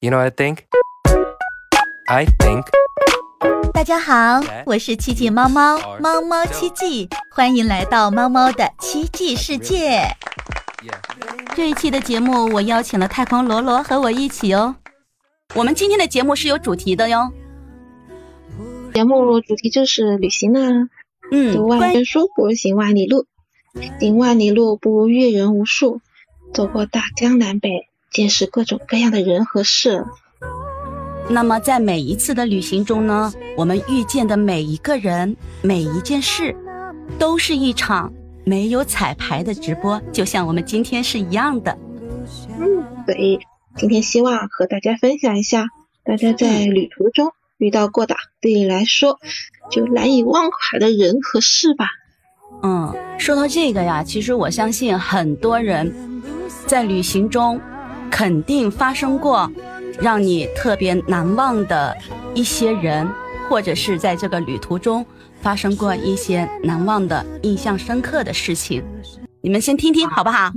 [0.00, 0.58] You know what I think?
[2.06, 2.64] I think
[3.72, 10.02] 大家好，我是奇迹猫猫，猫猫奇迹，欢迎来到猫猫的奇迹世界。
[11.56, 14.76] 这一期的节目，我邀请了太空罗罗和我一起哦。
[15.56, 17.32] 我们今天的节目是有主题的哟。
[18.94, 20.88] 节目主题就是旅行呢。
[21.32, 23.26] 嗯，读万卷书不如行万里路，
[23.98, 26.00] 行万里路不如阅人无数，
[26.54, 27.87] 走过大江南北。
[28.10, 30.04] 见识各种各样的人和事。
[31.30, 36.56] 那么，在每一次的旅行中呢，我们遇见的每一个人、每一件事，
[37.18, 38.10] 都是一场
[38.44, 41.76] 没有彩排的直播，就像我们今天是一样的。
[42.58, 43.40] 嗯，所以
[43.76, 45.66] 今天希望和大家分享一下，
[46.02, 49.20] 大家在旅途中遇到过的对你来说
[49.70, 51.88] 就难以忘怀的人和事吧。
[52.62, 56.22] 嗯，说到这个呀，其实我相信很多人
[56.66, 57.60] 在旅行中。
[58.10, 59.50] 肯定发生过
[60.00, 61.96] 让你特别难忘的
[62.34, 63.08] 一些人，
[63.48, 65.04] 或者是在这个旅途中
[65.40, 68.82] 发生过一些难忘的、印象深刻的事情。
[69.40, 70.50] 你们先听听好不好？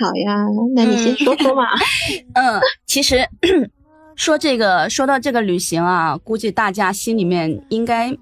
[0.00, 1.64] 好呀，那你先说说嘛。
[2.34, 3.26] 嗯，其实
[4.16, 8.16] 说这个，说到这个旅行啊，估计大家心里面应该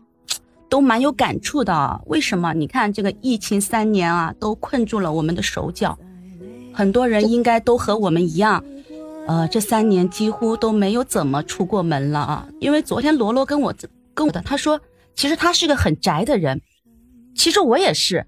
[0.69, 2.01] 都蛮有感触的。
[2.06, 2.53] 为什么？
[2.55, 5.97] 你看这个疫情三年啊，都困住了我们的手脚。
[6.73, 8.65] 很多人应该都和我们一样，
[9.27, 12.49] 呃，这三年几乎都没有怎么出过门了啊。
[12.61, 13.75] 因为昨天罗罗跟我
[14.15, 14.81] 跟我的他说，
[15.15, 16.61] 其实他是个很宅的人，
[17.35, 18.27] 其实我也是，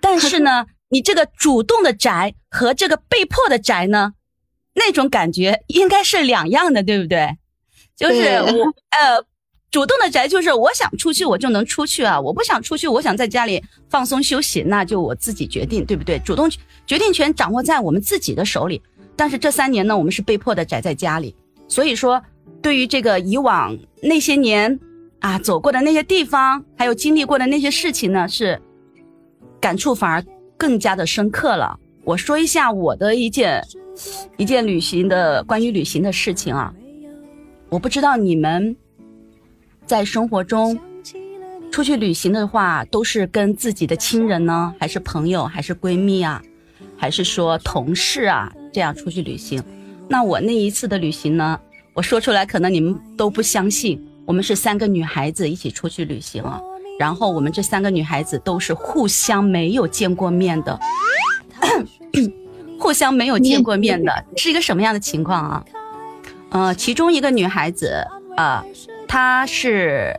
[0.00, 4.12] 但是呢， 你这个主动的宅和这个被迫的宅呢，
[4.74, 7.38] 那种感觉应该是两样的，对不对？
[7.96, 9.24] 就是我呃。
[9.74, 16.16] 主动的宅就是我想出去我就能出去啊，我不想出去，我想在家里放松休息，那就我自己决定，对不对？
[16.20, 16.48] 主动
[16.86, 18.80] 决定权掌握在我们自己的手里。
[19.16, 21.34] 但是这三年呢，我们是被迫的宅在家里，
[21.66, 22.22] 所以说
[22.62, 24.78] 对于这个以往那些年
[25.18, 28.62] 啊走过的那些地方，还有经历过的那些事情呢，是
[29.60, 30.24] 感触反而
[30.56, 31.76] 更加的深刻了。
[32.04, 33.60] 我说一下我的一件
[34.36, 36.72] 一件旅行的关于旅行的事情啊，
[37.70, 38.76] 我不知道你们。
[39.86, 40.78] 在生活中，
[41.70, 46.40] 出去旅行的话，都是跟自己的亲人呢，还是朋友，还是闺蜜啊，
[46.96, 49.62] 还是说同事啊，这样出去旅行？
[50.08, 51.58] 那我那一次的旅行呢，
[51.92, 56.60] 我说出来可能你们都不相信，我们是三个女孩子一起出去旅行啊。
[56.98, 60.78] 然后我们这三个女孩子都是互相没有见过面的，
[62.78, 65.64] 互相没有见过面的，是一个什么样的情况啊？
[66.50, 68.06] 呃，其中一个女孩子
[68.36, 68.64] 啊。
[69.06, 70.18] 他是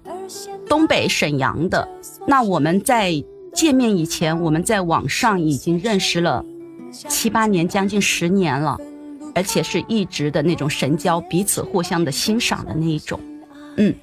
[0.68, 1.88] 东北沈阳的，
[2.28, 3.12] 那我们在
[3.54, 6.44] 见面以前，我们在网上已经认识了
[6.92, 8.80] 七八年，将近十年了，
[9.34, 13.20] 而且是一直的那种神交，彼此互相的欣赏的那一种。
[13.78, 13.94] 嗯，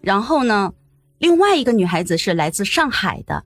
[0.00, 0.72] 然后呢，
[1.18, 3.44] 另外一个女孩子是来自上海的，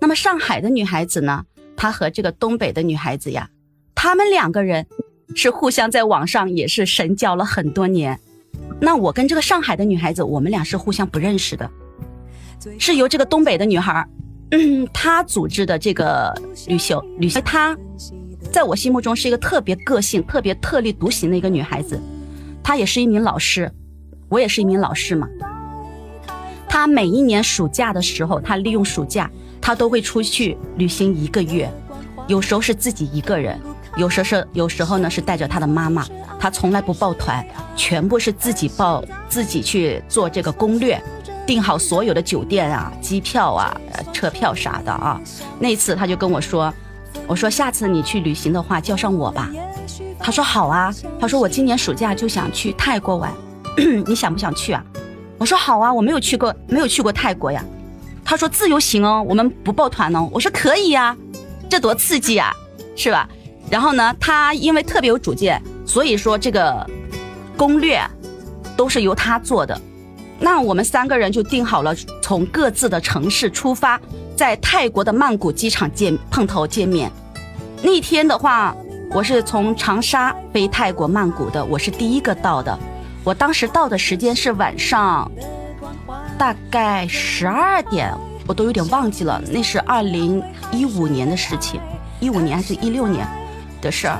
[0.00, 1.44] 那么上海的女孩子呢，
[1.76, 3.48] 她和这个东北的女孩子呀，
[3.94, 4.86] 她们两个人
[5.34, 8.20] 是互相在网上也是神交了很多年。
[8.84, 11.70] 那我跟这个上海的女孩子，我们俩是互相不认识的，
[12.78, 14.06] 是由这个东北的女孩，
[14.50, 16.34] 嗯，她组织的这个
[16.66, 17.40] 旅行旅行。
[17.42, 17.74] 她
[18.52, 21.98] 在我心目中是一个特别个性、特别特立独行的一个女孩子。
[22.62, 23.72] 她也是一名老师，
[24.28, 25.26] 我也是一名老师嘛。
[26.68, 29.30] 她每一年暑假的时候，她利用暑假，
[29.62, 31.72] 她都会出去旅行一个月，
[32.28, 33.58] 有时候是自己一个人。
[33.96, 36.04] 有时是有时候呢是带着他的妈妈，
[36.40, 37.44] 他从来不报团，
[37.76, 41.00] 全部是自己报，自己去做这个攻略，
[41.46, 43.80] 订好所有的酒店啊、机票啊、
[44.12, 45.20] 车票啥的啊。
[45.60, 46.74] 那次他就跟我说
[47.28, 49.48] ：“我说下次你去旅行的话叫上我吧。”
[50.18, 53.32] 他说：“好啊。”他说：“我今年暑假就想去泰国玩，
[54.06, 54.84] 你想不想去啊？”
[55.38, 57.64] 我说：“好啊，我没有去过，没有去过泰国呀。”
[58.24, 61.16] 他说：“自由行哦，我们不报团哦。”我说：“可以呀，
[61.70, 62.52] 这多刺激啊，
[62.96, 63.28] 是吧？”
[63.70, 66.86] 然后呢，他因为特别有主见，所以说这个
[67.56, 68.00] 攻略
[68.76, 69.80] 都是由他做的。
[70.38, 73.98] 那我们三个人就定好了，从各自的城市出发，
[74.36, 77.10] 在泰国的曼谷机场见碰头见面。
[77.82, 78.74] 那天的话，
[79.10, 82.78] 我是从长沙飞泰国曼谷的，我是第一个到的。
[83.22, 85.30] 我当时到的时间是晚上
[86.36, 88.12] 大概十二点，
[88.46, 91.80] 我都有点忘记了，那是二零一五年的事情，
[92.20, 93.26] 一五年还是一六年？
[93.84, 94.18] 的事儿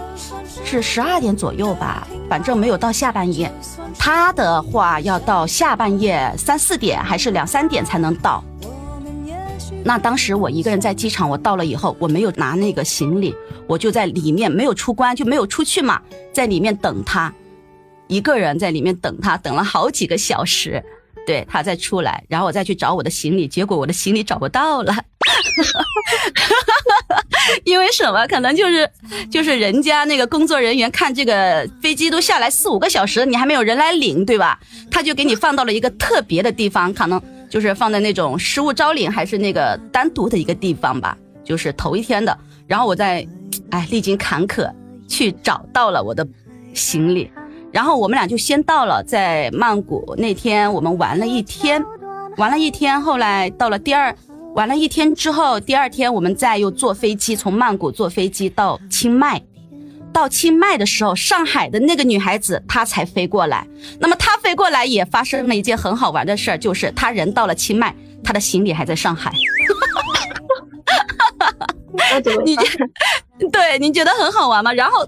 [0.65, 3.51] 是十二点左右吧，反正没有到下半夜。
[3.99, 8.45] 他的话要到下半夜三四点还是两三点才能到。
[9.83, 13.35] 那当时我一个人在机场，我到了以后我没有拿那个行李，
[13.67, 16.01] 我就在里面没有出关就没有出去嘛，
[16.33, 17.33] 在里面等他。
[18.07, 20.83] 一个人在里面等他，等了好几个小时，
[21.27, 24.95] 对他再出来，然后我再去找我的行李，结果我的行李找不到了，
[27.65, 28.27] 因为什么？
[28.27, 28.89] 可能就是
[29.31, 34.59] 就是人家那个工作人员看这个飞机都下来四五个小时，你还没有人来领，对吧？
[34.91, 42.37] 他就给你放到了一个特别的地方，可能就是放在那种失物招领，还是那个单独的一个地方吧，就是头一天的。
[42.67, 43.27] 然后我在，
[43.71, 44.71] 哎，历经坎坷
[45.07, 46.27] 去找到了我的
[46.73, 47.31] 行李。
[47.71, 51.85] 然后我们俩就先到了，在曼谷那天我们玩了一天，
[52.37, 53.01] 玩了一天。
[53.03, 54.17] 后来到了第二，
[54.55, 59.43] 玩了一天之后，第二天我们再又坐飞机从曼谷坐飞机到清迈。
[60.13, 63.67] 到清迈的时候，上海的那个女孩子她才飞过来。
[63.99, 67.93] 那么她飞过来也发生了一件很好玩的事儿，就是她人到了清迈，
[68.23, 69.33] 她的行李还在上海。
[72.45, 72.65] 你觉
[73.51, 74.73] 对你觉得很好玩吗？
[74.73, 75.07] 然后。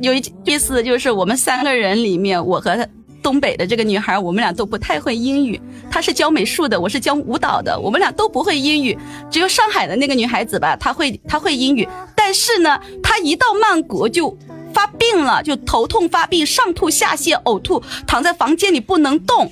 [0.00, 2.88] 有一意思就是我们三个人里面，我和
[3.22, 5.60] 东北的这个女孩，我们俩都不太会英语。
[5.90, 8.98] 她是教美术的，我是教舞蹈的，我们俩都不会英语。
[9.30, 11.88] 只有上海的那个女孩子吧，她会她会英语。
[12.14, 14.36] 但是呢，她一到曼谷就
[14.72, 19.50] 发病了，就头痛发病，上吐下泻，呕吐，躺在房间里不能动，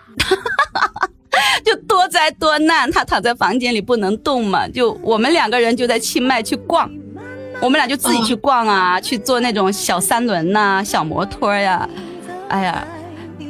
[1.64, 2.90] 就多灾多难。
[2.90, 6.90] 她躺在房间里不能动嘛，就我们两个人就在清迈去逛。
[7.62, 11.86] 我们俩就自己去逛啊，去坐那种小三轮呐、小摩托呀，
[12.50, 12.86] 哎呀，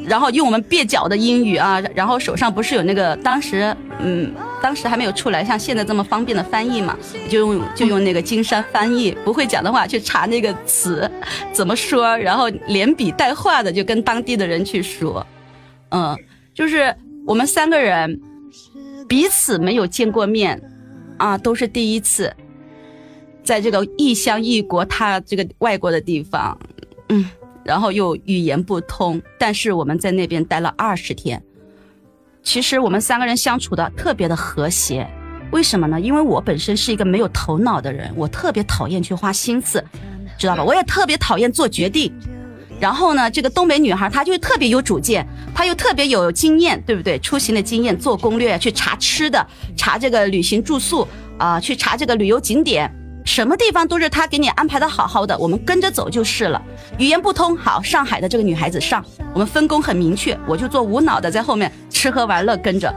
[0.06, 4.32] 然后用我们蹩脚的英语啊，然后手上不是有那个当时，嗯，
[4.62, 6.96] 当时还没有出来像现在这么方便的翻译嘛，
[7.28, 11.10] 就用就用那个金山翻译，不会讲的话去查那个词
[11.52, 15.26] 怎么说，然后连笔带画的就跟当地的人去说，
[15.90, 16.16] 嗯，
[16.54, 16.94] 就是
[17.26, 18.20] 我们三个人
[19.08, 20.60] 彼此没有见过面
[21.16, 22.32] 啊，都是第一次。
[23.42, 26.56] 在这个异乡异国，他这个外国的地方，
[27.08, 27.28] 嗯，
[27.64, 31.42] 然后又语言不通，但是我们在那边待了二十天，
[32.42, 35.06] 其实我们三个人相处的特别的和谐，
[35.50, 36.00] 为什么呢？
[36.00, 39.84] 因为我本身是一个没有头脑的人，我特别讨厌去花心思，
[40.38, 40.64] 知道吧？
[40.64, 42.12] 我也特别讨厌做决定，
[42.80, 47.18] 然后呢，这个东北女孩她就特别有主见，她又特别有经验，对不对？
[47.18, 49.46] 出行的经验，做攻略，去查吃的，
[49.76, 52.90] 查这个旅行住宿啊，去查这个旅游景点。
[53.24, 56.60] 什么地方都是他给你安排的好好的，我们跟着走就是了。
[56.98, 62.92] 语言不通，好，上海的这个女孩子上，我们分工很明确，我就做无脑的在后面吃喝玩乐跟着。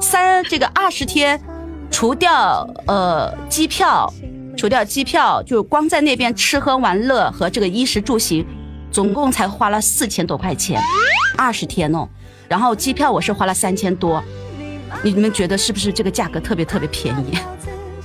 [0.00, 1.40] 三这个二十天，
[1.90, 4.12] 除掉呃机票，
[4.56, 8.46] 除掉机票，就光在那边吃喝玩乐和这个衣食住行，
[8.92, 10.80] 总共才花了四千多块钱，
[11.36, 12.08] 二十天哦。
[12.48, 14.22] 然后机票我是花了三千多，
[15.02, 17.36] 你们觉得是不是这个价格特别特别便宜？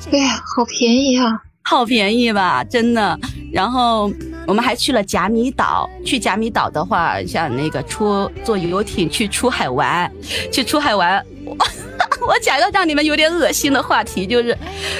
[0.10, 3.18] 对呀，好便宜啊，好便宜吧，真的。
[3.52, 4.12] 然后
[4.46, 10.12] 我们还去了甲米岛，去甲米岛的话，像那个出坐游艇去出海玩，
[10.52, 11.24] 去出海玩。
[12.28, 14.58] 我讲个让你们有点恶心的话题，就是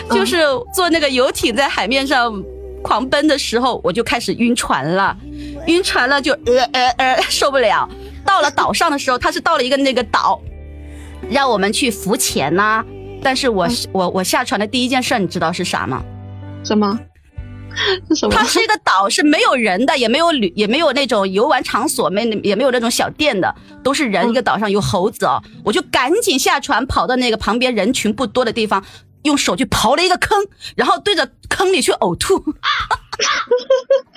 [0.10, 2.44] 就是坐那个游艇在海面上
[2.82, 5.16] 狂奔的时候，我就开始晕船了，
[5.68, 7.90] 晕船了就呃呃呃受不了。
[8.26, 10.42] 到了岛上的时候，他是到了一个那个岛，
[11.30, 12.84] 让我们去浮潜呐。
[13.24, 16.04] 但是我我我下船的第一件事，你知道是啥吗？
[16.64, 17.00] 什么？
[18.08, 18.36] 是什么？
[18.36, 24.30] 它是一个岛，是没有人的，也没有旅，也没有那种游玩场所，没也没有那种小店的，都是人。
[24.30, 28.84] 一个岛上有猴子哦，我就赶紧下船，跑到那个旁边人群不多的地方，
[29.24, 30.38] 用手去刨了一个坑，
[30.76, 32.44] 然后对着坑里去呕吐。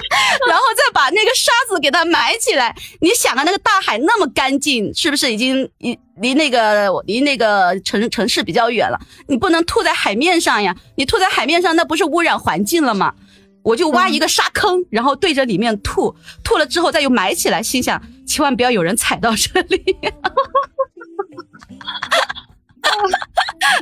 [0.48, 2.74] 然后再把那个沙子给它埋起来。
[3.00, 8.98] 你想啊，那个大海那么干净，是不是已经离离那个离那个城城市比较远了？
[9.28, 10.74] 你不能吐在海面上呀！
[10.96, 13.14] 你吐在海面上，那不是污染环境了吗？
[13.62, 19.78] 我就挖一个沙坑，然后对着里面吐，吐了之后再又埋起来，心想千万不要有人踩到这里。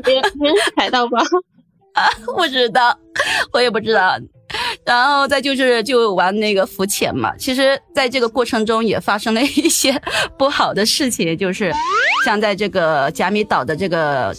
[0.05, 1.21] 别别踩到吧？
[1.95, 2.99] 啊， 不知道，
[3.53, 4.19] 我也不知道。
[4.89, 10.01] 然后再就是就玩那个浮潜嘛，其实在这个过程中也发生了一些
[10.39, 11.71] 不好的事情，就是
[12.25, 14.35] 像在这个甲米岛的这个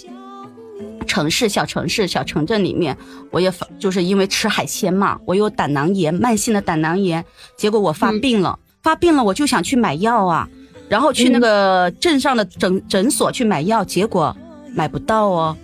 [1.05, 2.97] 城市小城市小城镇里面，
[3.29, 7.23] 我也发就是因为吃海鲜嘛，我有胆囊炎，慢性的胆囊炎，
[7.55, 10.49] 结果我发病了，发病了我就想去买药啊，
[10.89, 14.35] 然后去那个镇上的诊诊所去买药，结果
[14.73, 15.57] 买不到哦，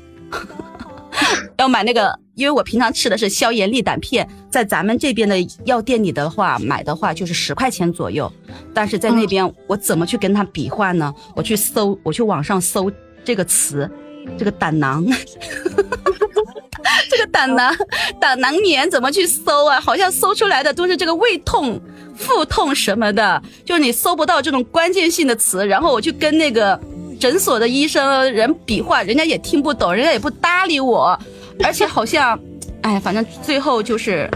[1.57, 2.19] 要买那个。
[2.35, 8.31] 因为我平常吃的是消炎利胆片，在咱们这边的药店里的话，买的话就是十块钱左右，
[8.73, 11.13] 但是在那边我怎么去跟他比划呢？
[11.35, 12.91] 我去搜，我去网上搜
[13.23, 13.89] 这个词，
[14.37, 15.05] 这个胆囊，
[17.09, 17.73] 这个胆囊
[18.19, 19.79] 胆囊炎怎么去搜啊？
[19.79, 21.79] 好像搜出来的都是这个胃痛、
[22.15, 25.65] 腹痛什么的，就是你搜不到这种关键性的词。
[25.65, 26.77] 然后我去跟那个
[27.17, 31.17] 诊所的医生人比划，人家也听不懂，人家也不搭理我，
[31.63, 32.39] 而且好像，
[32.81, 34.29] 哎，反正最后就是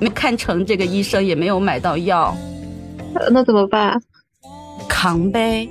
[0.00, 2.36] 没看成这个医生，也没有买到药，
[3.30, 4.00] 那怎么办？
[4.88, 5.68] 扛呗，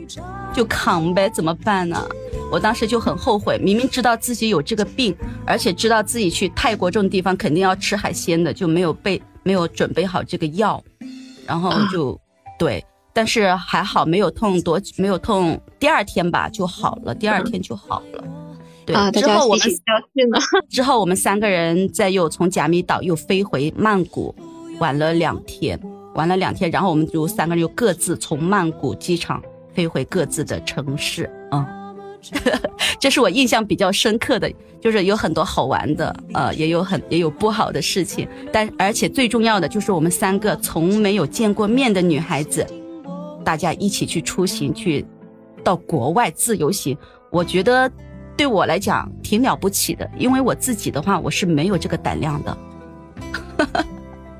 [0.53, 2.05] 就扛呗，怎么办呢？
[2.51, 5.15] 我当时就很后悔，明明知道自己有这个病，
[5.45, 10.81] 而且知道自己去泰国这种地方肯定要吃海鲜的，就没有备没有准备好这个药，
[11.47, 12.17] 然后就
[12.59, 18.23] 对，但是还好没有痛多，没有痛，第二天吧就好了，第二天就好了。
[18.85, 19.67] 对，之后我们
[20.69, 24.33] 之后我们三个人再又从甲米岛又飞回曼谷，
[24.79, 25.79] 玩了两天，
[26.13, 29.41] 玩了两天，然后我们就三个人又各自从曼谷机场
[29.73, 31.65] 飞回各自的城市，嗯。
[32.99, 34.51] 这是我印象比较深刻的，
[34.81, 42.65] 就是有很多好玩的，呃，也有很也有不好的事情，但而且最重要的就是我们三个从没有见过面的女孩子，
[43.43, 45.05] 大家一起去出行，去
[45.63, 46.97] 到国外自由行，
[47.29, 47.91] 我觉得
[48.37, 52.57] 对我来讲挺了不起的，因为我自己的话我是没有这个胆量的。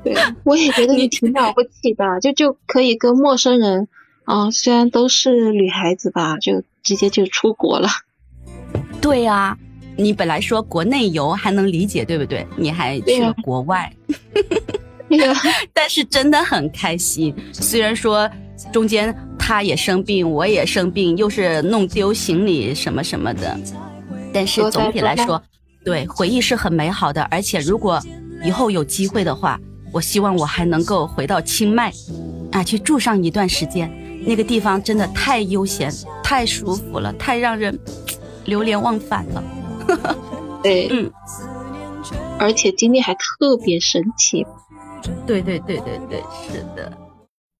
[0.04, 3.88] 对，我也觉得你挺了不起的，就就可以跟陌生人，
[4.24, 6.62] 啊，虽然都是女孩子吧，就。
[6.86, 7.88] 直接就出国了，
[9.00, 9.58] 对呀，
[9.96, 12.46] 你本来说国内游还能理解，对不对？
[12.54, 13.92] 你还去了国外，
[15.74, 17.34] 但是真的很开心。
[17.52, 18.30] 虽然说
[18.72, 19.12] 中间
[19.46, 23.56] 他也生病，我也生病，又是弄丢行李什么什么的，
[24.32, 25.40] 但是总体来说，
[25.84, 27.22] 对回忆是很美好的。
[27.30, 28.02] 而且如果
[28.42, 29.56] 以后有机会的话，
[29.92, 31.92] 我希望我还能够回到清迈，
[32.50, 33.88] 啊，去住上一段时间。
[34.26, 35.92] 那个地方真的太悠闲、
[36.24, 37.78] 太舒服了，太让人
[38.46, 39.44] 流连忘返了。
[40.60, 41.08] 对， 嗯，
[42.36, 44.44] 而且经历还特别神奇。
[45.24, 46.92] 对对对对对，是的。